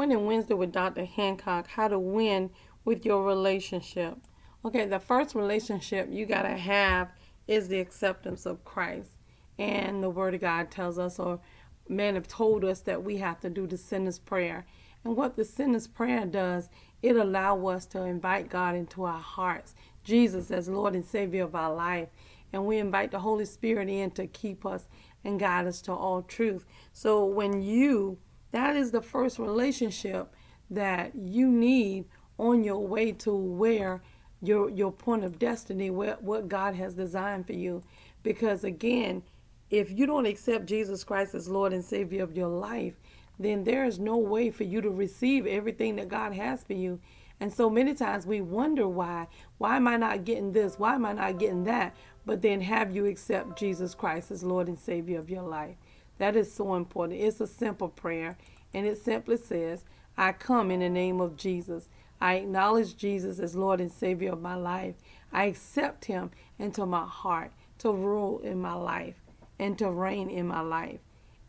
[0.00, 1.04] Winning Wednesday with Dr.
[1.04, 2.48] Hancock, how to win
[2.86, 4.16] with your relationship.
[4.64, 7.12] Okay, the first relationship you got to have
[7.46, 9.10] is the acceptance of Christ.
[9.58, 11.38] And the Word of God tells us, or
[11.86, 14.64] men have told us, that we have to do the sinner's prayer.
[15.04, 16.70] And what the sinner's prayer does,
[17.02, 21.54] it allows us to invite God into our hearts, Jesus as Lord and Savior of
[21.54, 22.08] our life.
[22.54, 24.88] And we invite the Holy Spirit in to keep us
[25.24, 26.64] and guide us to all truth.
[26.94, 28.16] So when you,
[28.52, 30.34] that is the first relationship
[30.70, 32.04] that you need
[32.38, 34.02] on your way to where
[34.42, 37.82] your your point of destiny, where, what God has designed for you.
[38.22, 39.22] Because again,
[39.70, 42.94] if you don't accept Jesus Christ as Lord and Savior of your life,
[43.38, 47.00] then there is no way for you to receive everything that God has for you.
[47.40, 49.28] And so many times we wonder why.
[49.58, 50.78] Why am I not getting this?
[50.78, 51.96] Why am I not getting that?
[52.26, 55.76] But then have you accept Jesus Christ as Lord and Savior of your life?
[56.20, 57.18] That is so important.
[57.18, 58.36] It's a simple prayer,
[58.74, 59.84] and it simply says,
[60.18, 61.88] I come in the name of Jesus.
[62.20, 64.96] I acknowledge Jesus as Lord and Savior of my life.
[65.32, 69.14] I accept Him into my heart to rule in my life
[69.58, 71.00] and to reign in my life.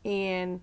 [0.06, 0.62] And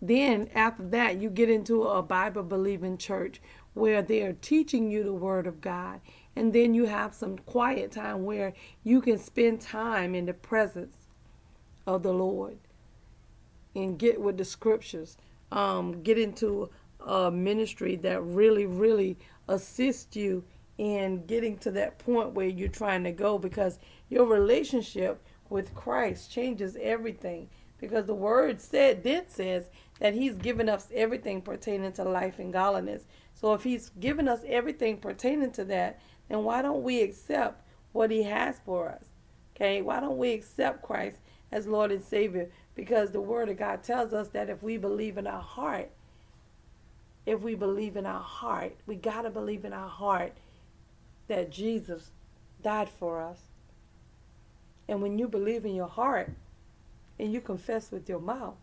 [0.00, 3.42] then after that, you get into a Bible believing church
[3.74, 6.00] where they're teaching you the Word of God.
[6.34, 10.96] And then you have some quiet time where you can spend time in the presence
[11.86, 12.56] of the Lord
[13.74, 15.16] and get with the scriptures.
[15.52, 16.70] Um, get into
[17.04, 19.18] a ministry that really, really
[19.48, 20.44] assists you
[20.78, 26.30] in getting to that point where you're trying to go because your relationship with Christ
[26.30, 27.48] changes everything.
[27.78, 29.68] Because the word said then says
[29.98, 33.04] that he's given us everything pertaining to life and godliness.
[33.34, 38.10] So if he's given us everything pertaining to that, then why don't we accept what
[38.10, 39.04] he has for us?
[39.56, 41.18] Okay, why don't we accept Christ
[41.52, 42.50] as Lord and Savior?
[42.74, 45.90] Because the word of God tells us that if we believe in our heart,
[47.26, 50.32] if we believe in our heart, we got to believe in our heart
[51.28, 52.10] that Jesus
[52.62, 53.38] died for us.
[54.88, 56.32] And when you believe in your heart
[57.18, 58.56] and you confess with your mouth,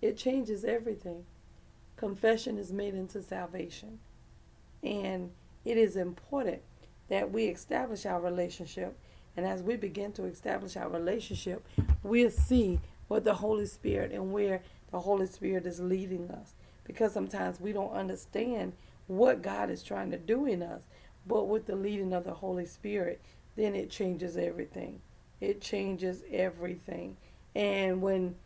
[0.00, 1.24] it changes everything.
[1.96, 3.98] Confession is made into salvation.
[4.82, 5.32] And
[5.64, 6.62] it is important
[7.08, 8.96] that we establish our relationship.
[9.36, 11.66] And as we begin to establish our relationship,
[12.02, 12.78] we'll see
[13.08, 16.54] what the Holy Spirit and where the Holy Spirit is leading us.
[16.84, 18.72] Because sometimes we don't understand
[19.06, 20.82] what God is trying to do in us.
[21.26, 23.20] But with the leading of the Holy Spirit,
[23.56, 25.00] then it changes everything.
[25.40, 27.16] It changes everything.
[27.54, 28.36] And when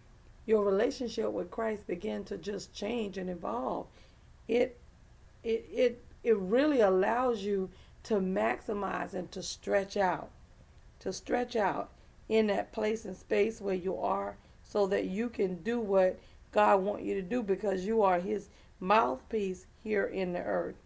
[0.46, 3.86] your relationship with Christ begin to just change and evolve,
[4.48, 4.78] it
[5.44, 7.70] it it it really allows you
[8.04, 10.30] to maximize and to stretch out.
[11.00, 11.90] To stretch out
[12.28, 14.36] in that place and space where you are
[14.70, 16.18] so that you can do what
[16.52, 18.48] God wants you to do because you are his
[18.78, 20.76] mouthpiece here in the earth.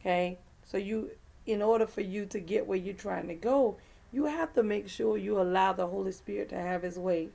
[0.00, 0.38] Okay?
[0.64, 1.10] So you
[1.46, 3.76] in order for you to get where you're trying to go,
[4.12, 7.28] you have to make sure you allow the Holy Spirit to have his way.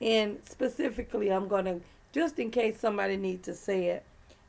[0.00, 1.80] And specifically, I'm going to,
[2.12, 4.04] just in case somebody needs to say it,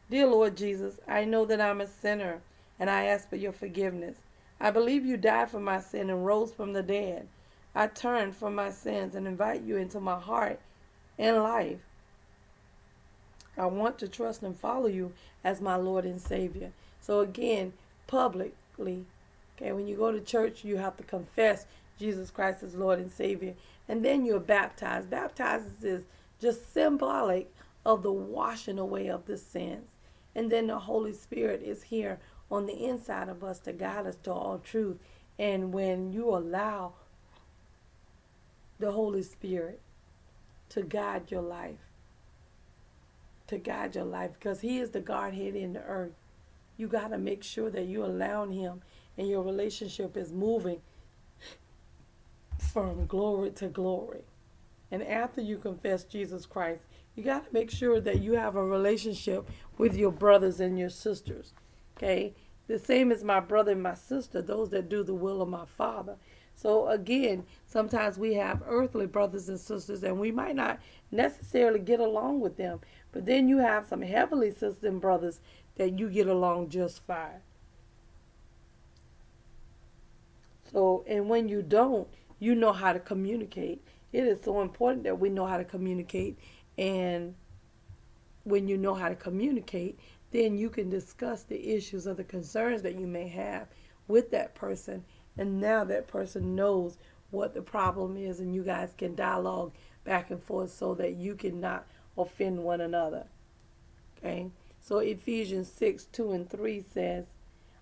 [0.09, 2.41] Dear Lord Jesus, I know that I'm a sinner
[2.79, 4.17] and I ask for your forgiveness.
[4.59, 7.27] I believe you died for my sin and rose from the dead.
[7.73, 10.59] I turn from my sins and invite you into my heart
[11.17, 11.79] and life.
[13.57, 16.71] I want to trust and follow you as my Lord and Savior.
[16.99, 17.73] So again,
[18.07, 19.05] publicly,
[19.55, 21.65] okay, when you go to church, you have to confess
[21.99, 23.53] Jesus Christ as Lord and Savior.
[23.87, 25.09] And then you're baptized.
[25.09, 26.03] Baptized is
[26.39, 27.53] just symbolic
[27.85, 29.87] of the washing away of the sins.
[30.35, 34.17] And then the Holy Spirit is here on the inside of us to guide us
[34.23, 34.97] to all truth.
[35.37, 36.93] And when you allow
[38.81, 39.79] the Holy Spirit
[40.69, 41.79] to guide your life,
[43.47, 46.13] to guide your life, because He is the Godhead in the earth,
[46.77, 48.81] you got to make sure that you're allowing Him
[49.17, 50.81] and your relationship is moving
[52.71, 54.21] from glory to glory.
[54.91, 56.81] And after you confess Jesus Christ,
[57.15, 60.89] you got to make sure that you have a relationship with your brothers and your
[60.89, 61.53] sisters.
[61.97, 62.33] Okay?
[62.67, 65.65] The same as my brother and my sister, those that do the will of my
[65.65, 66.15] Father.
[66.61, 70.79] So again, sometimes we have earthly brothers and sisters and we might not
[71.09, 72.81] necessarily get along with them.
[73.11, 75.39] But then you have some heavenly sisters and brothers
[75.77, 77.41] that you get along just fine.
[80.71, 83.83] So, and when you don't, you know how to communicate.
[84.13, 86.37] It is so important that we know how to communicate
[86.77, 87.33] and
[88.43, 89.99] when you know how to communicate,
[90.29, 93.67] then you can discuss the issues or the concerns that you may have
[94.07, 95.03] with that person.
[95.37, 96.97] And now that person knows
[97.29, 99.71] what the problem is, and you guys can dialogue
[100.03, 101.87] back and forth so that you cannot
[102.17, 103.25] offend one another.
[104.17, 104.49] Okay?
[104.81, 107.25] So Ephesians 6 2 and 3 says,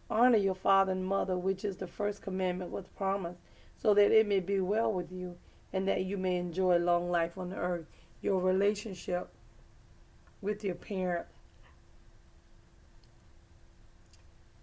[0.09, 3.37] Honor your father and mother, which is the first commandment with promise,
[3.77, 5.37] so that it may be well with you
[5.71, 7.85] and that you may enjoy long life on the earth.
[8.21, 9.29] Your relationship
[10.41, 11.27] with your parent,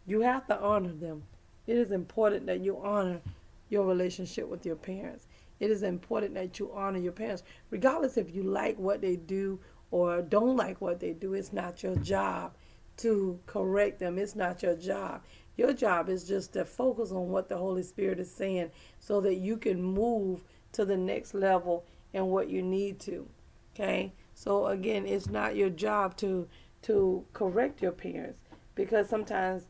[0.06, 1.22] you have to honor them.
[1.66, 3.20] It is important that you honor
[3.68, 5.26] your relationship with your parents.
[5.58, 9.58] It is important that you honor your parents, regardless if you like what they do
[9.90, 11.34] or don't like what they do.
[11.34, 12.54] It's not your job
[12.98, 14.18] to correct them.
[14.18, 15.22] It's not your job.
[15.56, 18.70] Your job is just to focus on what the Holy Spirit is saying
[19.00, 20.42] so that you can move
[20.72, 23.26] to the next level and what you need to.
[23.74, 24.12] Okay?
[24.34, 26.48] So again, it's not your job to
[26.82, 28.42] to correct your parents
[28.74, 29.64] because sometimes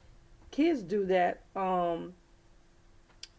[0.57, 2.15] kids do that um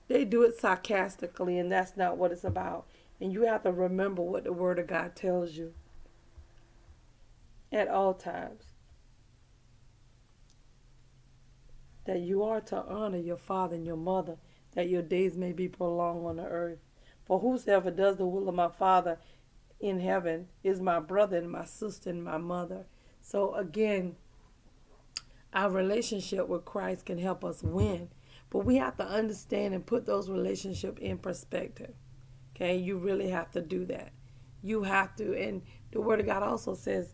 [0.07, 2.85] they do it sarcastically and that's not what it's about.
[3.19, 5.73] And you have to remember what the word of God tells you
[7.71, 8.63] at all times.
[12.05, 14.37] That you are to honor your father and your mother,
[14.75, 16.79] that your days may be prolonged on the earth.
[17.25, 19.17] For whosoever does the will of my Father
[19.81, 22.85] in heaven is my brother and my sister and my mother.
[23.21, 24.15] So again,
[25.53, 28.09] our relationship with Christ can help us win.
[28.49, 31.93] But we have to understand and put those relationships in perspective.
[32.55, 34.11] Okay, you really have to do that.
[34.63, 35.61] You have to, and
[35.91, 37.13] the Word of God also says,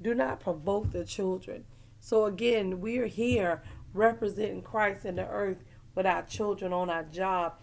[0.00, 1.64] do not provoke the children.
[2.00, 3.62] So again, we are here
[3.94, 5.58] representing Christ in the earth
[5.94, 7.54] with our children on our job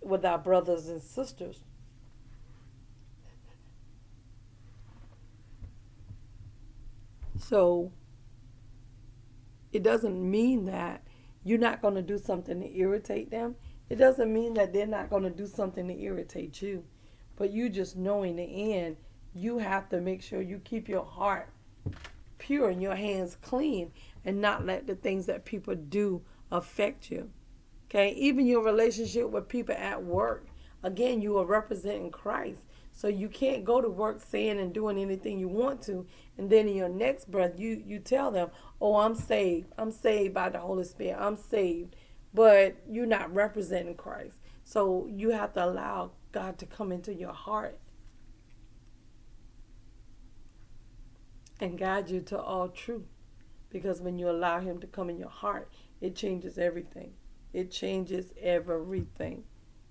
[0.00, 1.64] with our brothers and sisters.
[7.38, 7.92] So
[9.72, 11.02] it doesn't mean that
[11.44, 13.56] you're not going to do something to irritate them.
[13.88, 16.84] It doesn't mean that they're not going to do something to irritate you.
[17.36, 18.96] But you just know in the end,
[19.34, 21.48] you have to make sure you keep your heart
[22.38, 23.92] pure and your hands clean
[24.24, 27.30] and not let the things that people do affect you.
[27.86, 30.46] Okay, even your relationship with people at work.
[30.82, 32.60] Again, you are representing Christ.
[33.00, 36.06] So you can't go to work saying and doing anything you want to,
[36.36, 39.72] and then in your next breath you you tell them, "Oh, I'm saved.
[39.78, 41.16] I'm saved by the Holy Spirit.
[41.18, 41.96] I'm saved."
[42.34, 44.36] But you're not representing Christ.
[44.64, 47.78] So you have to allow God to come into your heart
[51.58, 53.08] and guide you to all truth.
[53.70, 55.72] Because when you allow him to come in your heart,
[56.02, 57.14] it changes everything.
[57.54, 59.44] It changes everything.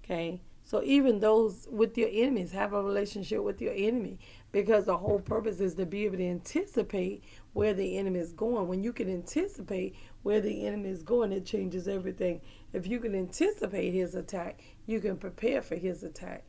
[0.03, 0.43] Okay?
[0.69, 4.19] So even those with your enemies have a relationship with your enemy
[4.51, 7.23] because the whole purpose is to be able to anticipate
[7.53, 8.67] where the enemy is going.
[8.67, 12.41] When you can anticipate where the enemy is going, it changes everything.
[12.71, 16.43] If you can anticipate his attack, you can prepare for his attack.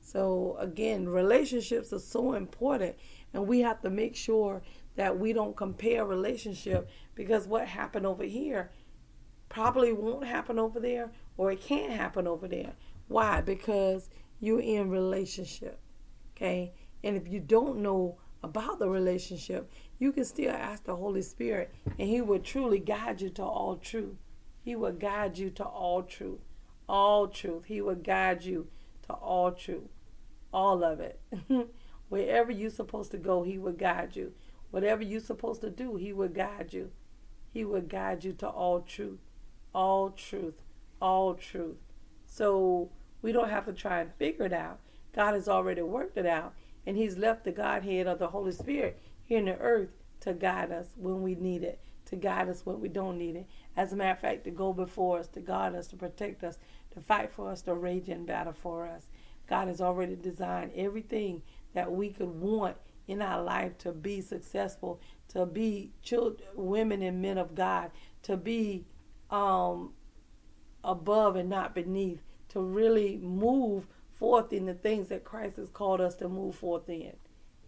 [0.00, 2.96] So again, relationships are so important
[3.34, 4.62] and we have to make sure
[4.96, 8.72] that we don't compare relationship because what happened over here
[9.48, 12.72] probably won't happen over there or it can't happen over there.
[13.10, 13.40] Why?
[13.40, 14.08] Because
[14.40, 15.78] you're in relationship.
[16.36, 16.72] Okay?
[17.02, 21.74] And if you don't know about the relationship, you can still ask the Holy Spirit
[21.98, 24.16] and he will truly guide you to all truth.
[24.62, 26.40] He will guide you to all truth.
[26.88, 27.64] All truth.
[27.64, 28.68] He will guide you
[29.08, 29.90] to all truth.
[30.52, 31.20] All of it.
[32.08, 34.32] Wherever you're supposed to go, he will guide you.
[34.70, 36.92] Whatever you're supposed to do, he will guide you.
[37.52, 39.18] He will guide you to all truth
[39.74, 40.62] all truth,
[41.00, 41.76] all truth.
[42.26, 42.90] So
[43.22, 44.78] we don't have to try and figure it out.
[45.14, 46.54] God has already worked it out,
[46.86, 50.70] and He's left the Godhead of the Holy Spirit here in the earth to guide
[50.70, 53.46] us when we need it, to guide us when we don't need it.
[53.76, 56.58] As a matter of fact, to go before us, to guard us, to protect us,
[56.92, 59.08] to fight for us, to rage in battle for us.
[59.48, 61.42] God has already designed everything
[61.74, 62.76] that we could want
[63.08, 67.90] in our life to be successful, to be children, women and men of God,
[68.22, 68.86] to be
[69.30, 69.92] um,
[70.84, 72.20] above and not beneath,
[72.50, 73.86] to really move
[74.18, 77.12] forth in the things that Christ has called us to move forth in.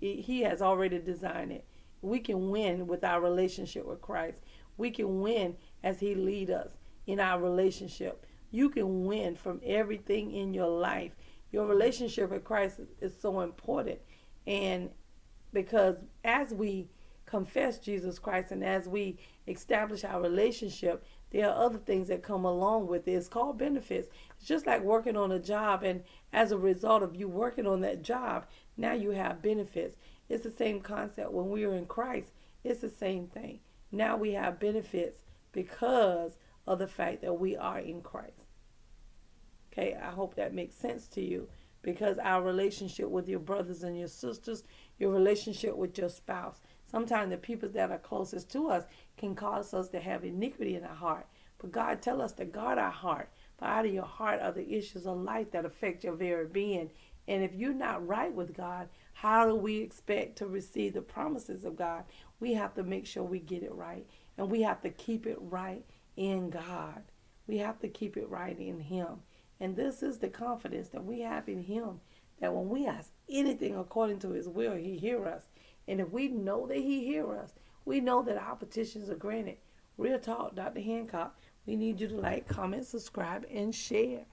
[0.01, 1.65] He has already designed it.
[2.03, 4.41] We can win with our relationship with Christ.
[4.77, 6.71] We can win as He lead us
[7.07, 8.27] in our relationship.
[8.51, 11.13] You can win from everything in your life.
[11.53, 14.01] Your relationship with Christ is so important.
[14.47, 14.91] And
[15.53, 16.89] because as we
[17.27, 22.45] confess Jesus Christ and as we establish our relationship, there are other things that come
[22.45, 23.13] along with it.
[23.13, 24.09] It's called benefits.
[24.37, 27.81] It's just like working on a job, and as a result of you working on
[27.81, 28.47] that job,
[28.77, 29.97] now you have benefits.
[30.29, 32.29] It's the same concept when we are in Christ.
[32.65, 33.61] It's the same thing.
[33.91, 35.19] Now we have benefits
[35.53, 36.37] because
[36.67, 38.47] of the fact that we are in Christ.
[39.73, 41.49] Okay, I hope that makes sense to you
[41.83, 44.65] because our relationship with your brothers and your sisters,
[44.99, 46.61] your relationship with your spouse.
[46.93, 48.85] Sometimes the people that are closest to us
[49.17, 51.27] can cause us to have iniquity in our heart.
[51.59, 53.31] But God tell us to guard our heart.
[53.59, 56.91] For out of your heart are the issues of life that affect your very being.
[57.27, 61.65] And if you're not right with God, how do we expect to receive the promises
[61.65, 62.05] of God?
[62.41, 64.07] We have to make sure we get it right.
[64.37, 65.85] And we have to keep it right
[66.17, 67.03] in God.
[67.47, 69.23] We have to keep it right in Him.
[69.61, 72.01] And this is the confidence that we have in Him
[72.41, 75.45] that when we ask anything according to His will, He hear us.
[75.89, 77.53] And if we know that He hear us,
[77.85, 79.57] we know that our petitions are granted.
[79.99, 80.81] Real talk, Dr.
[80.81, 81.37] Hancock.
[81.67, 84.25] We need you to like, comment, subscribe, and share.